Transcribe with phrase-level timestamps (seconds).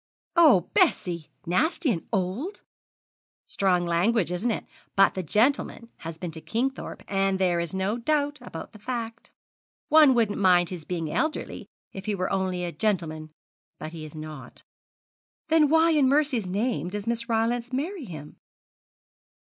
[0.35, 1.29] 'Oh, Bessie!
[1.45, 2.61] nasty and old!'
[3.45, 4.65] 'Strong language, isn't it?
[4.95, 9.29] but the gentleman has been to Kingthorpe, and there is no doubt about the fact.
[9.89, 13.29] One wouldn't mind his being elderly if he were only a gentleman;
[13.77, 14.63] but he is not.'
[15.49, 18.37] 'Then why in mercy's name does Miss Rylance marry him?'